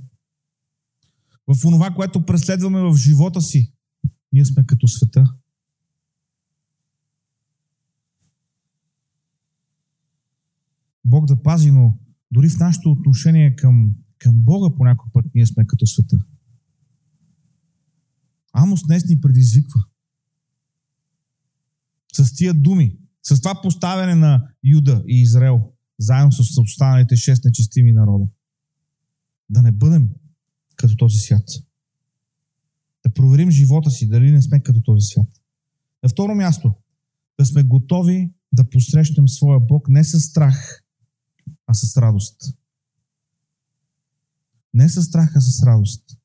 [1.46, 3.72] В онова, което преследваме в живота си,
[4.32, 5.24] ние сме като света.
[11.04, 11.98] Бог да пази, но
[12.30, 16.18] дори в нашето отношение към, към Бога по някой път ние сме като света.
[18.62, 19.80] Амос днес ни предизвиква.
[22.12, 27.92] С тия думи, с това поставяне на Юда и Израел, заедно с останалите шест нечестиви
[27.92, 28.24] народа.
[29.50, 30.08] Да не бъдем
[30.76, 31.48] като този свят.
[33.06, 35.26] Да проверим живота си, дали не сме като този свят.
[36.02, 36.74] На второ място,
[37.38, 40.84] да сме готови да посрещнем своя Бог не с страх,
[41.66, 42.36] а с радост.
[44.74, 46.17] Не с страх, а с радост.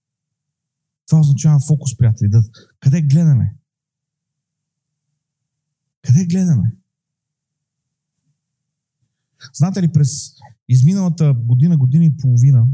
[1.07, 2.29] Това означава фокус, приятели.
[2.29, 2.43] Да,
[2.79, 3.55] къде гледаме?
[6.01, 6.71] Къде гледаме?
[9.53, 10.09] Знаете ли, през
[10.69, 12.67] изминалата година, година и половина,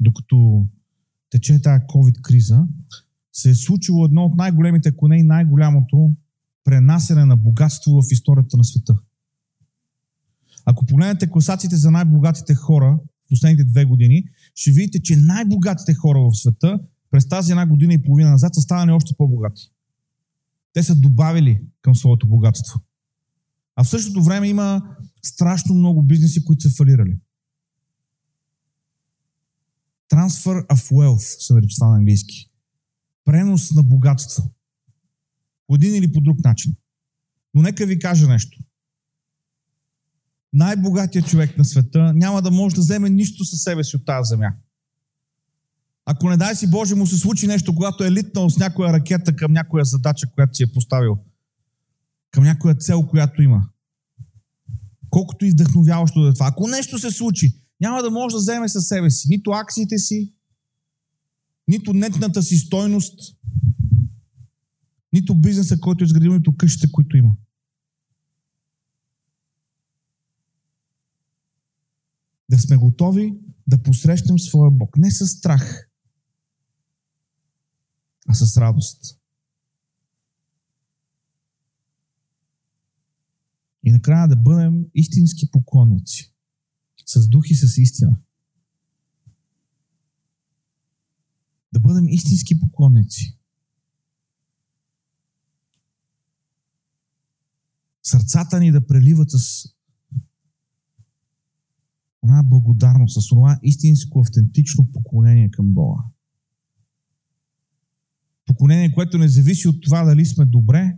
[0.00, 0.66] докато
[1.30, 2.66] тече тази COVID-криза,
[3.32, 6.12] се е случило едно от най-големите, ако не и най-голямото
[6.64, 8.98] пренасене на богатство в историята на света.
[10.64, 14.24] Ако погледнете класациите за най-богатите хора в последните две години,
[14.54, 16.80] ще видите, че най-богатите хора в света
[17.10, 19.72] през тази една година и половина назад са станали още по-богати.
[20.72, 22.80] Те са добавили към своето богатство.
[23.76, 27.18] А в същото време има страшно много бизнеси, които са фалирали.
[30.12, 32.50] Transfer of wealth се нарича на английски.
[33.24, 34.50] Пренос на богатство.
[35.66, 36.74] По един или по друг начин.
[37.54, 38.58] Но нека ви кажа нещо.
[40.52, 44.28] Най-богатият човек на света няма да може да вземе нищо със себе си от тази
[44.28, 44.52] земя.
[46.06, 49.36] Ако не дай си Боже му се случи нещо, когато е литнал с някоя ракета
[49.36, 51.18] към някоя задача, която си е поставил,
[52.30, 53.68] към някоя цел, която има.
[55.10, 56.46] Колкото и вдъхновяващо да е това.
[56.46, 60.32] Ако нещо се случи, няма да може да вземе със себе си нито акциите си,
[61.68, 63.20] нито нетната си стойност,
[65.12, 67.30] нито бизнеса, който е изградил, нито къщите, които има.
[72.50, 74.96] Да сме готови да посрещнем своя Бог.
[74.96, 75.90] Не с страх,
[78.28, 79.20] а с радост.
[83.84, 86.34] И накрая да бъдем истински поклонници.
[87.06, 88.16] С дух и с истина.
[91.72, 93.38] Да бъдем истински поклонници.
[98.02, 99.68] Сърцата ни да преливат с
[102.20, 106.02] това благодарност, с това истинско, автентично поклонение към Бога.
[108.46, 110.96] Поклонение, което не зависи от това дали сме добре,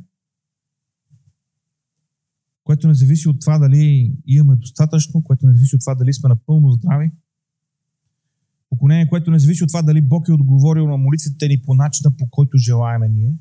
[2.64, 6.28] което не зависи от това дали имаме достатъчно, което не зависи от това дали сме
[6.28, 7.10] напълно здрави.
[8.70, 12.16] Поклонение, което не зависи от това дали Бог е отговорил на молитвите ни по начина,
[12.16, 13.34] по който желаеме ние.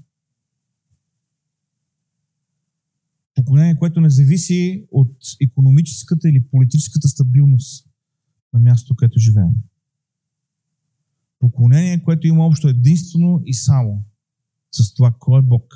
[3.52, 7.90] Поклонение, което не зависи от економическата или политическата стабилност
[8.54, 9.54] на мястото, където живеем.
[11.40, 14.04] Поклонение, което има общо единствено и само
[14.72, 15.74] с това кой е Бог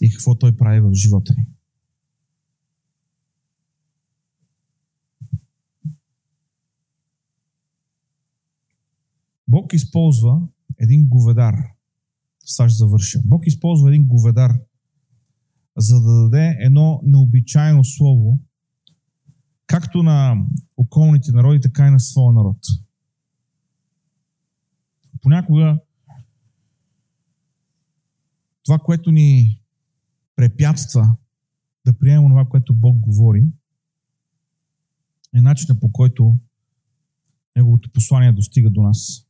[0.00, 1.46] и какво Той прави в живота ни.
[9.48, 11.54] Бог използва един говедар.
[12.44, 13.20] Ще завърша.
[13.24, 14.67] Бог използва един говедар,
[15.78, 18.38] за да даде едно необичайно слово,
[19.66, 20.36] както на
[20.76, 22.58] околните народи, така и на своя народ.
[25.22, 25.80] Понякога
[28.64, 29.60] това, което ни
[30.36, 31.16] препятства
[31.86, 33.46] да приемем това, което Бог говори,
[35.34, 36.38] е начина по който
[37.58, 39.26] Неговото послание достига до нас.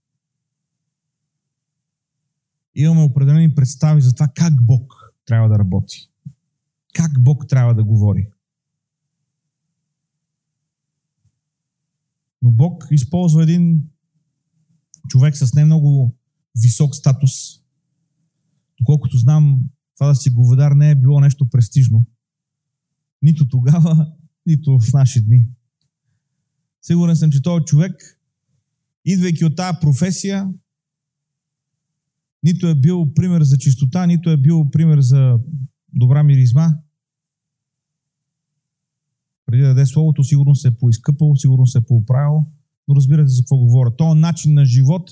[2.75, 4.95] Имаме определени представи за това как Бог
[5.27, 6.11] трябва да работи.
[6.99, 8.31] Как Бог трябва да говори.
[12.43, 13.91] Но Бог използва един
[15.09, 16.17] човек с не много
[16.63, 17.31] висок статус.
[18.81, 19.61] Доколкото знам,
[19.95, 22.07] това да си говедар не е било нещо престижно.
[23.23, 24.13] Нито тогава,
[24.47, 25.49] нито в наши дни.
[26.83, 28.21] Сигурен съм, че този човек,
[29.05, 30.53] идвайки от тази професия,
[32.43, 35.39] нито е бил пример за чистота, нито е бил пример за
[35.93, 36.79] добра миризма.
[39.49, 42.47] Преди да даде словото, сигурно се е поискъпал, сигурно се е поуправил,
[42.89, 43.97] но разбирате за какво говоря.
[43.97, 45.11] Този начин на живот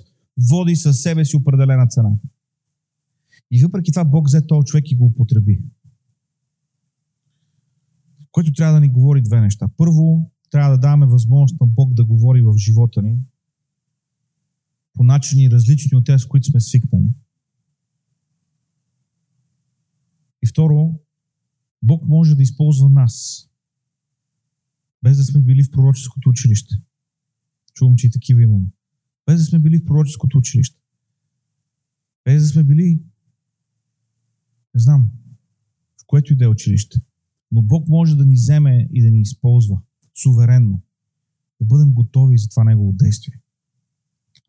[0.50, 2.10] води със себе си определена цена.
[3.50, 5.62] И въпреки това Бог взе този човек и го употреби.
[8.32, 9.68] Което трябва да ни говори две неща.
[9.76, 13.18] Първо, трябва да даваме възможност на Бог да говори в живота ни
[14.94, 17.08] по начини различни от тези, с които сме свикнали.
[20.42, 20.94] И второ,
[21.82, 23.45] Бог може да използва нас,
[25.06, 26.74] без да сме били в пророческото училище.
[27.74, 28.66] Чувам, че и такива имаме.
[29.26, 30.80] Без да сме били в пророческото училище.
[32.24, 33.02] Без да сме били
[34.74, 35.10] не знам,
[36.02, 37.00] в което и да е училище.
[37.52, 39.80] Но Бог може да ни вземе и да ни използва
[40.14, 40.82] суверенно.
[41.60, 43.40] Да бъдем готови за това Негово действие.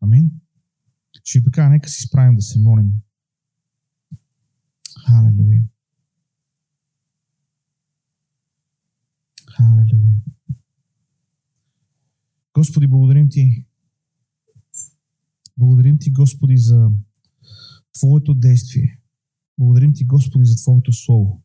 [0.00, 0.30] Амин.
[1.24, 2.92] Ще ви прикажа, нека си справим да се молим.
[5.06, 5.62] Халелуя.
[9.56, 10.37] Халелуя.
[12.58, 13.64] Господи, благодарим Ти
[15.56, 16.90] Благодарим Ти, Господи, за
[17.92, 19.00] Твоето действие.
[19.58, 21.42] Благодарим Ти, Господи, за Твоето Слово.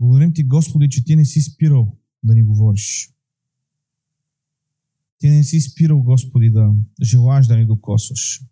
[0.00, 3.14] Благодарим Ти, Господи, че Ти не си спирал да ни говориш.
[5.18, 8.44] Ти не си спирал, Господи, да желаеш да ни докосваш.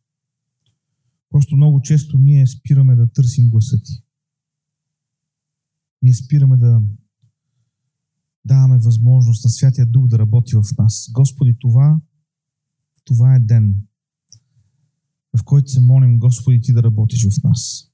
[1.31, 4.03] Просто много често ние спираме да търсим гласа Ти.
[6.03, 6.83] Ние спираме да
[8.47, 11.11] даваме възможност на Святия Дух да работи в нас.
[11.13, 12.01] Господи, това,
[13.05, 13.81] това е ден,
[15.37, 17.91] в който се молим, Господи, Ти да работиш в нас.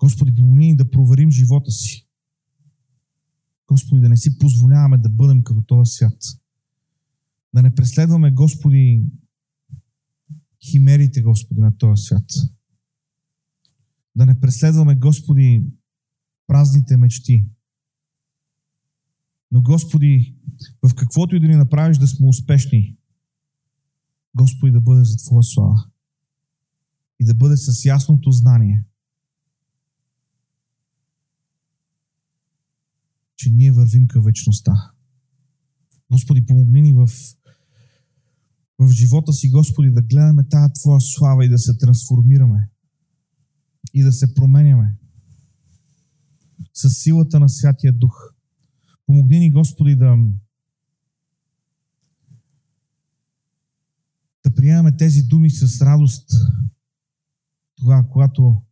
[0.00, 2.08] Господи, помогни ни да проверим живота си.
[3.68, 6.22] Господи, да не си позволяваме да бъдем като този свят.
[7.54, 9.04] Да не преследваме, Господи,
[10.70, 12.30] химерите, Господи, на този свят.
[14.16, 15.66] Да не преследваме, Господи,
[16.46, 17.46] празните мечти.
[19.50, 20.36] Но, Господи,
[20.82, 22.96] в каквото и да ни направиш да сме успешни,
[24.36, 25.84] Господи, да бъде за Твоя слава.
[27.20, 28.84] И да бъде с ясното знание,
[33.36, 34.72] че ние вървим към вечността.
[36.12, 37.08] Господи, помогни ни в,
[38.78, 42.70] в живота си, Господи, да гледаме тази Твоя слава и да се трансформираме
[43.94, 44.96] и да се променяме
[46.74, 48.37] с силата на Святия Дух.
[49.08, 50.16] Помогни ни, Господи, да,
[54.44, 56.30] да приемаме тези думи с радост,
[57.76, 58.62] тогава, когато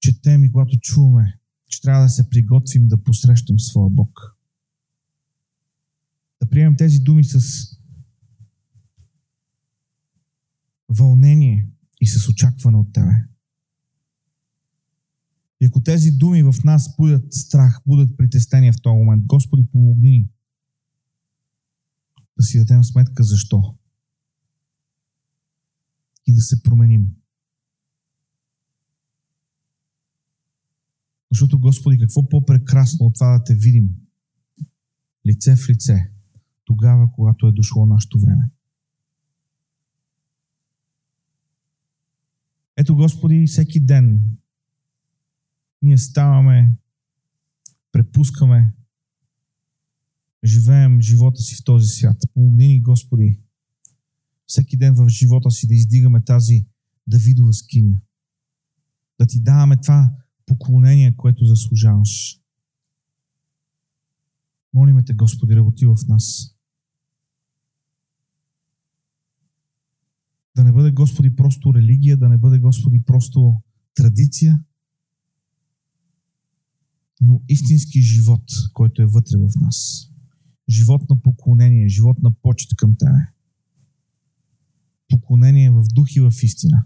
[0.00, 4.36] четем и когато чуваме, че трябва да се приготвим да посрещам своя Бог.
[6.40, 7.40] Да приемем тези думи с
[10.88, 11.68] вълнение
[12.00, 13.24] и с очакване от Тебе.
[15.68, 20.30] Ако тези думи в нас будят страх, будат притеснение в този момент, Господи, помогни ни
[22.38, 23.76] да си дадем сметка защо.
[26.26, 27.06] И да се променим.
[31.32, 33.88] Защото, Господи, какво по-прекрасно от това да те видим
[35.26, 36.12] лице в лице,
[36.64, 38.50] тогава, когато е дошло нашето време.
[42.76, 44.37] Ето, Господи, всеки ден
[45.82, 46.76] ние ставаме,
[47.92, 48.74] препускаме,
[50.44, 52.16] живеем живота си в този свят.
[52.34, 53.40] Помогни ни, Господи,
[54.46, 56.66] всеки ден в живота си да издигаме тази
[57.06, 58.00] Давидова скиня.
[59.18, 60.12] Да ти даваме това
[60.46, 62.40] поклонение, което заслужаваш.
[64.74, 66.54] Молиме те, Господи, работи в нас.
[70.56, 73.60] Да не бъде, Господи, просто религия, да не бъде, Господи, просто
[73.94, 74.64] традиция,
[77.20, 80.08] но истински живот, който е вътре в нас.
[80.68, 83.26] Живот на поклонение, живот на почет към Тебе.
[85.08, 86.84] Поклонение в дух и в истина.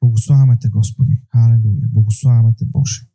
[0.00, 1.22] Благославяме Те, Господи.
[1.28, 1.88] Халелуя.
[1.88, 3.06] Благославяме Те, Боже.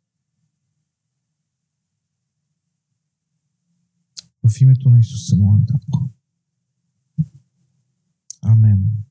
[4.44, 6.10] В името на Исуса, моят Татко.
[8.42, 9.07] Амен.